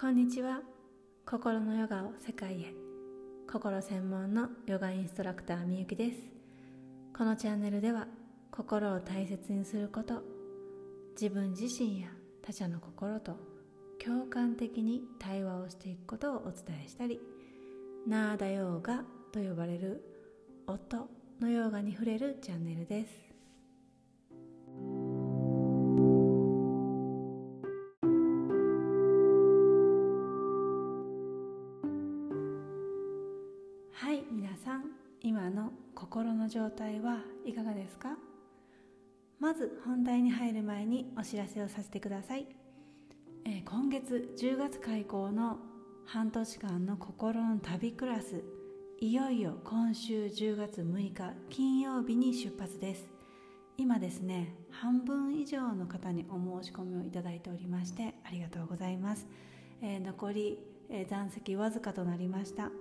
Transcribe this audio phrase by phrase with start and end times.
[0.00, 0.60] こんにちは。
[1.26, 2.72] 心のヨガを世界へ。
[3.50, 6.18] 心専門のヨガインストラクターみゆきです。
[7.12, 8.06] このチャンネルでは
[8.52, 10.22] 心を大切にすること
[11.20, 12.10] 自分自身や
[12.42, 13.38] 他者の心と
[13.98, 17.18] 共感的に対話をしていくことをお伝えしたり
[18.06, 19.02] ナーダヨーガ
[19.32, 20.04] と呼ばれる
[20.68, 21.08] 音
[21.40, 23.27] のヨガに触れるチャンネルです。
[36.48, 38.16] 状態はいかがですか？
[39.38, 42.46] まず本題に入る前にお知らせをさせてください、
[43.44, 45.58] えー、今月10月開講の
[46.06, 48.42] 半年間の心の旅クラス
[49.00, 53.08] いよいよ今週10月6日金曜日に出発です。
[53.76, 59.28] 今ですね半分以上の方にお申し込みをいただいておりましてありがとうございます、
[59.80, 60.58] えー、残り、
[60.90, 62.72] えー、残席わずかとなりました。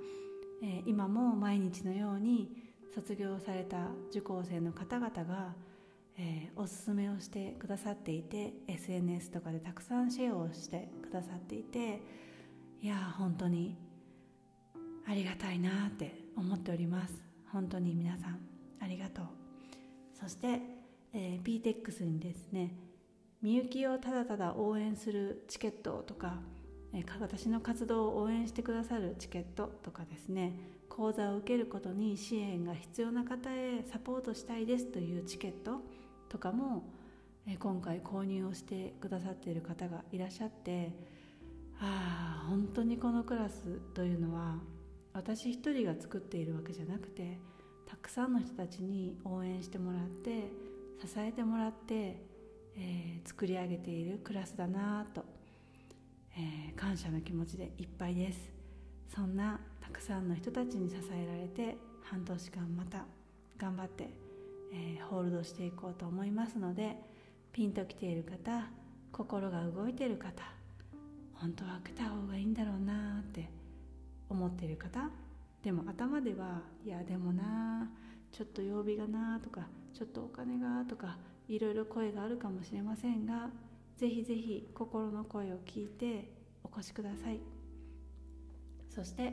[0.64, 2.50] えー、今も毎日のように
[2.94, 5.54] 卒業された受講生の方々が、
[6.18, 12.02] えー、おすすめをしてくださっていて SNS とかでたくさんシェアをしてくださっていて
[12.82, 13.78] いや本当に
[15.08, 17.24] ありがたいなって思っております。
[17.52, 18.40] 本当に皆さん
[18.82, 19.26] ありがとう。
[20.20, 20.62] そして、
[21.14, 22.76] えー、PTEX にですね
[23.42, 26.40] みゆきをただただ応援するチケットとか
[27.20, 30.54] 私の活動を応援してくださるチケットとかですね
[30.98, 35.82] 講座を受けることに支援が必要な方へサポートしたいですというチケット
[36.28, 36.90] とかも
[37.60, 40.92] 今回購入をしてくださっている方がいらっしゃって
[41.80, 43.62] ああ本当にこのクラス
[43.94, 44.56] というのは
[45.14, 47.40] 私一人が作っているわけじゃなくて
[47.88, 50.52] たくさんの人たちに応援してもらって
[51.00, 52.24] 支えてもらって、
[52.76, 55.38] えー、作り上げているクラスだなと
[56.40, 58.57] えー、感謝の気持ちでいっぱいです。
[59.18, 63.04] そんなたくさんの人たちに支えられて半年間また
[63.58, 64.12] 頑張って、
[64.72, 66.98] えー、ホールドしていこうと思いますので
[67.52, 68.70] ピンときている方
[69.12, 70.44] 心が動いている方
[71.34, 73.50] 本当は開けた方がいいんだろうなって
[74.30, 75.10] 思っている方
[75.64, 77.90] でも頭ではいやでもな
[78.32, 79.62] ちょっと曜日がなとか
[79.96, 81.18] ちょっとお金がとか
[81.50, 83.50] いろいろ声があるかもしれませんが
[83.98, 86.30] ぜひぜひ心の声を聞いて
[86.64, 87.57] お越しください。
[88.98, 89.32] そして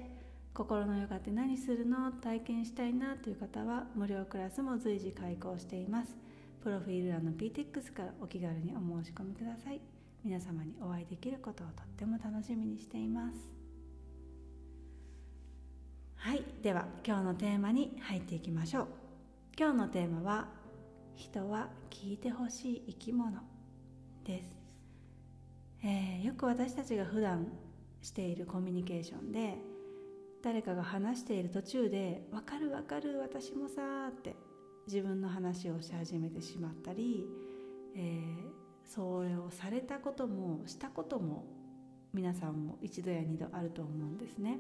[0.53, 2.13] 心のヨガって何するの？
[2.13, 6.15] 体験したいなという方は無料クラスも随時開講しています。
[6.63, 9.81] プロフィール欄の PTX からお気軽にお申し込みください。
[10.23, 13.39] 皆様にお会いできることをとっても楽しみにしています。
[16.17, 16.45] はい。
[16.63, 18.89] では今日のテーマに入っていきましょう。
[19.59, 20.49] 今日のテーマは
[21.15, 23.33] 人は聞いてほしい生き物
[24.25, 24.57] です、
[25.83, 27.47] えー、よく私たちが普段
[28.05, 29.57] しているコミュニケーションで
[30.43, 34.37] 誰かが話している途中で「分かる分かる私もさ」って
[34.87, 37.27] 自分の話をし始めてしまったり、
[37.97, 38.53] えー、
[38.85, 41.47] それをされたこともしたことも
[42.13, 44.59] 皆さんも一度や二度あると思うんですね。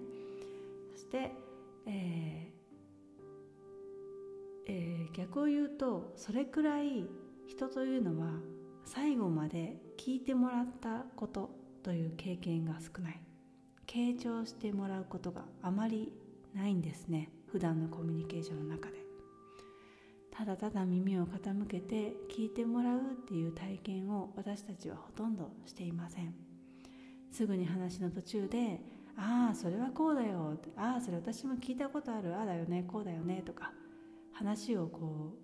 [0.95, 1.31] そして、
[1.87, 2.65] えー
[4.67, 7.07] えー、逆を言うとそれくらい
[7.47, 8.41] 人というのは
[8.87, 11.51] 最後まで聞いてもらったこと
[11.83, 13.21] という経験が少ない
[13.95, 16.13] 傾聴してもらうことがあまり
[16.53, 17.31] ないんですね。
[17.47, 18.97] 普段のコミュニケーションの中で。
[20.33, 26.35] ただただ耳を傾けて聞いてもらうっていう体験を私たちはほとんどしていません。
[27.31, 28.81] すぐに話の途中で
[29.17, 33.73] 「ああそれはこうだよ」ああそれ私も聞いたことあるああだよねこうだよね」とか
[34.33, 35.35] 話をこ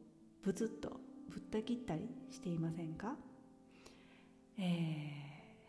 [0.42, 3.16] うブツッとぶった切ったりしていませんか？
[4.58, 4.62] え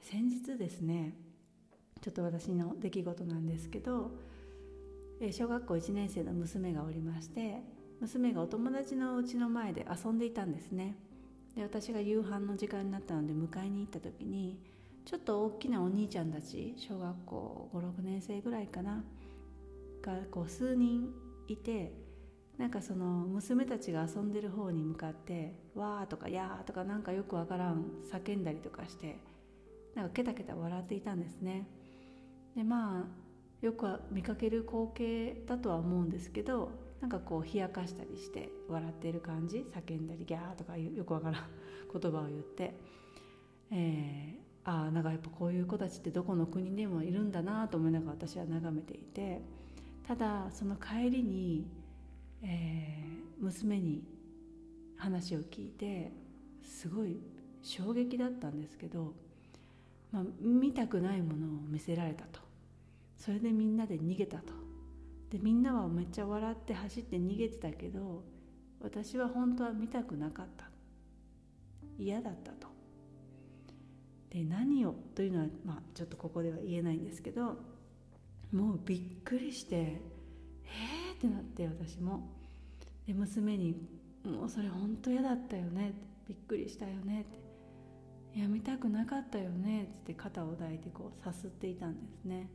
[0.01, 1.13] ー、先日ですね
[2.01, 4.11] ちょっと私の出来事なんですけど
[5.31, 7.61] 小学校1年生の娘がおりまして
[7.99, 10.95] 娘がお友達のうちの前で遊んでいたんですね。
[11.55, 14.57] で私が夕飯の時間になったので迎えに行った時に
[15.05, 19.03] ちょっと大きなお兄ちゃんたち小学校56年生ぐらいかな
[20.01, 21.09] がこう数人
[21.47, 21.93] いて
[22.57, 29.19] なんかその娘たちが遊んでる方に向かって「わー」とか「やー」とかなんかよくわからん叫んだりとかして
[29.93, 31.67] なんかケタケタ笑っていたんですね。
[32.55, 41.43] でまあよく見かける光景だとは思うんですけどなんかこう冷やかしたりして笑っている感じ叫んだりギャーとかよくわからん
[41.91, 42.75] 言葉を言って、
[43.71, 49.41] えー、ああなんかやっぱこういう子たちってどこの国でもいるんだなと思いながら私は眺めていて
[50.07, 51.65] ただその帰りに
[52.43, 54.03] えー、娘に
[54.97, 56.11] 話を聞いて
[56.63, 57.19] すごい
[57.61, 59.13] 衝撃だったんですけど
[60.11, 62.39] まあ、見たくないものを見せられたと。
[63.17, 64.53] それでみんなで逃げたと。
[65.29, 68.21] でみんなはめっちゃ笑って走って逃げてたけど
[68.81, 70.69] 私は本当は見たくなかった。
[71.97, 72.67] 嫌だったと。
[74.29, 77.57] で何をというのは、まあ、ちょっとここでは言えないんですけど
[78.53, 82.29] もうびっくりしてえーってなって私も。
[83.05, 83.75] で娘に
[84.23, 85.93] 「もうそれ本当嫌だったよね」
[86.27, 87.39] びっくりしたよね」って
[88.35, 92.49] 「やめたくなかったよね」って肩を抱いてこうさすっていたんですね。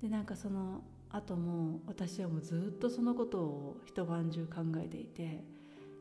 [0.00, 5.44] でなんかその後も私はもうずっとそのことを一晩中考えていて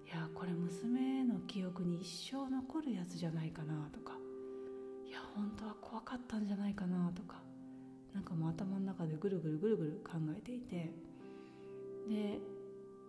[0.06, 4.18] いやこれ娘の記憶に一生残るやつじゃないかなとか
[5.06, 7.42] いや本当は怖かったんじゃないかなとか
[8.14, 10.92] なんかもう頭の中でぐるぐるぐるぐる考えていて
[12.10, 12.40] で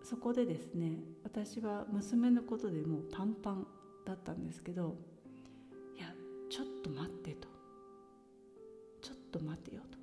[0.03, 3.67] そこでですね私は娘のことでもうパンパン
[4.05, 4.97] だったんですけど
[6.89, 7.49] と待ってと。
[9.03, 9.99] ちょっと待てよと。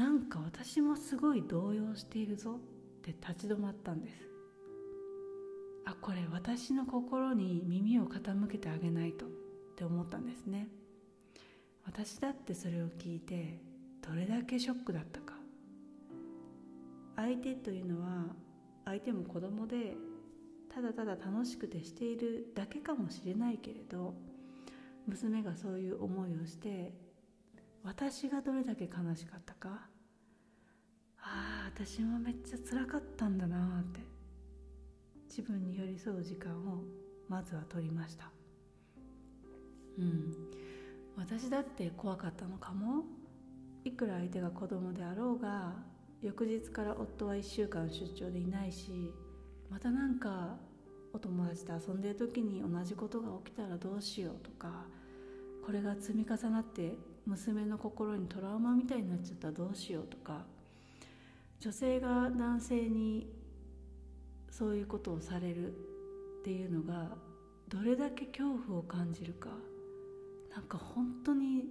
[0.00, 2.58] なんか私もすごい動揺しているぞっ
[3.02, 4.14] て立ち止まったんです。
[5.84, 9.28] あこれ私の心に耳を傾けてあげないとっ
[9.76, 10.68] て思ったんですね。
[11.84, 13.60] 私だってそれを聞いて
[14.06, 15.34] どれだけショックだったか。
[17.16, 18.34] 相手というのは
[18.84, 19.96] 相手も子供で
[20.72, 24.14] ただただ楽しくてしているだけかもしれないけれど
[25.08, 26.92] 娘がそういう思いをして
[27.82, 29.88] 私がどれだけ悲しかったか
[31.20, 34.00] ああ私もめっちゃ辛かったんだなって
[35.28, 36.82] 自分に寄り添う時間を
[37.28, 38.30] まずは取りました。
[39.98, 40.32] うん。
[41.16, 43.04] 私だって怖かったのかも。
[43.84, 45.72] いくら相手が子供であろうが
[46.20, 49.12] 翌日から夫は1週間出張でいないし
[49.70, 50.56] またなんか
[51.12, 54.86] お友達と遊んでる時に同じことが起きたらどうしようとか
[55.68, 56.94] これが積み重なって
[57.26, 60.46] 娘の心にトラウマみたいになっちゃったらどうしようとか
[61.60, 63.28] 女性が男性に
[64.50, 67.10] そういうことをされるっていうのが
[67.68, 69.50] どれだけ恐怖を感じるか
[70.54, 71.66] なんか本当に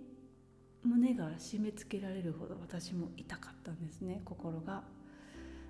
[0.83, 4.83] 胸が締め付けられるほど私も痛かったんですね心が。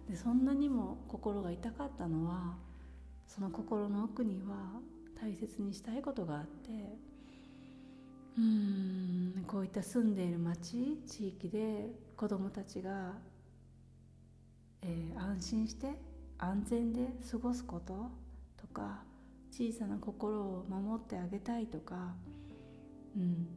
[0.09, 2.57] でそんなにも心が痛かったのは
[3.25, 4.81] その心の奥には
[5.17, 6.97] 大切にしたいことがあって
[8.37, 9.43] うん。
[9.47, 13.13] こういった住んでいる町地域で子どもたちが、
[14.81, 15.87] えー、安心して
[16.37, 18.11] 安全で過ごすこと
[18.59, 19.03] とか
[19.51, 22.13] 小さな心を守ってあげたいとか、
[23.15, 23.47] うん、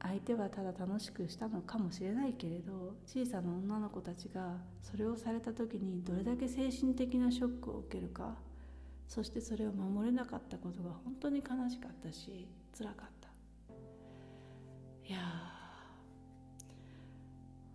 [0.00, 8.36] 相手はただ楽しくしたのかもしれないけれど小さな女の子たちがそれをされた時にどれだけ精神的なショックを受けるか
[9.08, 12.48] そしてそれを守れなかったことが本当に悲しかったし
[12.78, 13.21] 辛かった。
[15.12, 15.18] や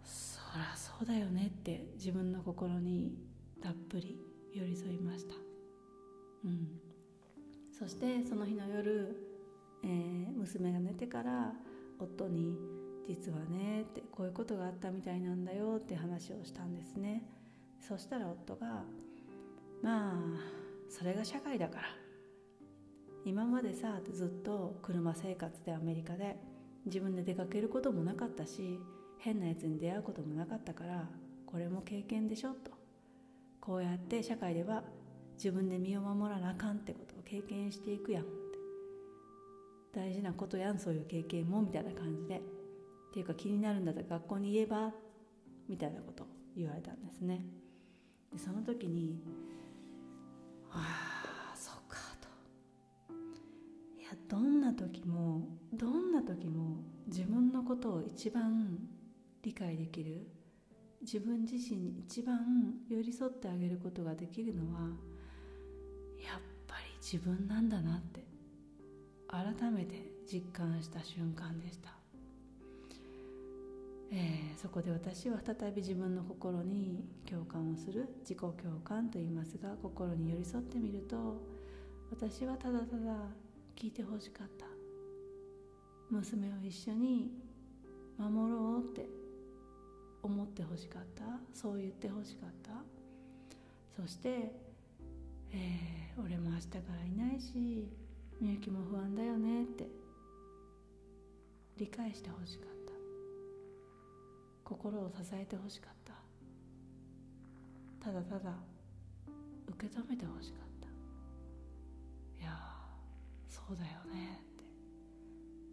[0.03, 3.17] そりゃそうだよねって自分の心に
[3.61, 4.19] たっぷり
[4.53, 5.35] 寄り添いました。
[6.45, 6.79] うん。
[7.71, 9.15] そしてその日の夜、
[9.83, 11.53] えー、娘が寝てから
[11.99, 12.57] 夫に
[13.07, 17.23] 「実はね」ってこういうことがあったみたいなんだよって話をしたんですね。
[17.79, 18.83] そしたら夫が
[19.83, 20.15] 「まあ
[20.89, 22.07] それが社会だから。
[23.25, 26.37] 今までさずっと車生活でアメリカで
[26.87, 28.79] 自分で出かけることもなかったし
[29.19, 31.07] 変なやつに出会うこともなかったから
[31.45, 32.71] これも経験でしょと。
[33.61, 34.83] こうやって社会では
[35.35, 38.25] 自分で身を守らなあかんってことを経験していくやん
[39.93, 42.37] 大事なことやんそういう経験もみたいな感じで。
[42.37, 44.93] っていうか気になるんだったら学校に言えば
[45.67, 47.43] みたいなことを言われたんですね。
[48.31, 49.19] でその時に
[50.69, 51.06] ああ
[54.27, 58.77] どんな時もどんな時も自分のことを一番
[59.41, 60.27] 理解できる
[61.01, 62.39] 自分自身に一番
[62.89, 64.81] 寄り添ってあげることができるのは
[66.19, 68.25] やっぱり自分なんだなって
[69.27, 71.91] 改めて実感した瞬間でした、
[74.11, 78.53] えー、そこで私は再び自分の心に共感をする自己共
[78.83, 81.41] 感と言いますが心に寄り添ってみると
[82.09, 83.46] 私はただただ
[83.77, 84.65] 聞いてほしかった。
[86.09, 87.29] 娘を一緒に
[88.17, 89.07] 守ろうって
[90.23, 91.23] 思ってほしかった。
[91.53, 92.71] そう言ってほしかった。
[94.01, 94.51] そして、
[95.51, 97.87] えー、俺も明日からいないし
[98.41, 99.87] みゆきも不安だよねって
[101.77, 102.93] 理解してほしかった。
[104.63, 105.93] 心を支えてほしかっ
[108.01, 108.07] た。
[108.07, 108.55] ただただ
[109.67, 110.87] 受け止めてほしかった。
[112.41, 112.66] いや
[113.49, 114.63] そうだよねって。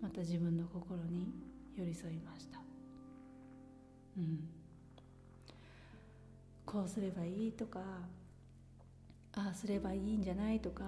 [0.00, 1.32] また自分の心に
[1.76, 2.60] 寄り添いました。
[4.16, 4.48] うん。
[6.74, 7.80] こうすればいいとか
[9.36, 10.82] ああすればいいんじゃないとか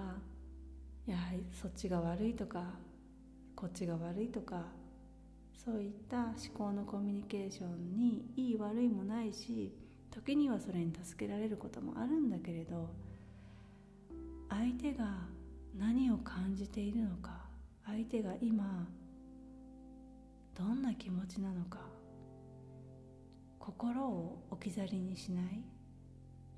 [1.05, 2.63] やはりそっちが悪いとか
[3.55, 4.65] こっちが悪いとか
[5.53, 9.73] そういった思考のコミュニケーションにいい悪いもないし
[10.11, 12.89] 時にはそれに助けられることもあるんだけれど
[14.49, 15.05] 相手が
[15.75, 17.45] 何を感じているのか
[17.85, 18.87] 相手が今
[20.55, 21.79] どんな気持ちなのか
[23.59, 25.61] 心を置き去りにしない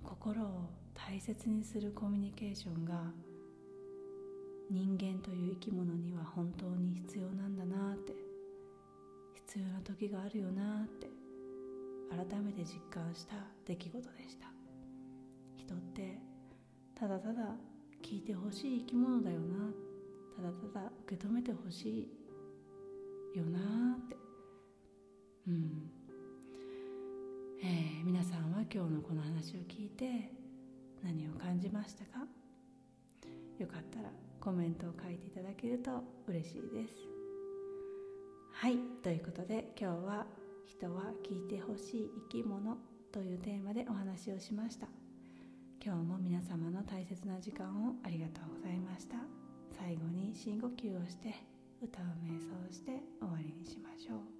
[0.03, 3.11] 心を大切にするコミュニケーションが
[4.69, 8.13] 人間という生き物には本当に必要なんだなって
[9.33, 11.07] 必要な時があるよなって
[12.09, 13.35] 改めて実感した
[13.65, 14.47] 出来事でした。
[15.55, 16.17] 人って
[16.95, 17.55] ただただ
[18.01, 19.71] 聞いてほしい生き物だよな。
[20.35, 22.09] ただただ受け止めてほし
[23.33, 24.15] いよなって。
[25.47, 25.91] うん。
[27.61, 30.31] えー、皆さんは今日のこの話を聞いて
[31.03, 32.25] 何を感じましたか？
[33.59, 36.95] よかったらコメントを書いていただけると嬉しいです。
[38.53, 38.77] はい。
[39.03, 40.27] ということで今日は
[40.65, 42.77] 「人は聞いてほしい生き物」
[43.11, 44.87] というテーマでお話をしました。
[45.81, 49.15] 今日も皆様の大切な時間をありがとうございました。
[49.77, 51.33] 最後に深呼吸をして
[51.81, 54.38] 歌を瞑想して終わりにしましょう。